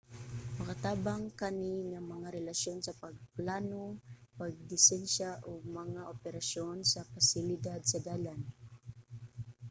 makatabang 0.57 1.23
kani 1.39 1.71
nga 1.91 1.99
mga 2.13 2.27
relasyon 2.37 2.79
sa 2.81 2.97
pagplano 3.01 3.83
pagdisenyo 4.37 5.31
ug 5.51 5.59
mga 5.81 6.01
operasyon 6.13 6.77
sa 6.91 6.99
mga 7.03 7.11
pasilidad 7.13 7.81
sa 7.87 7.99
dalan 8.07 8.39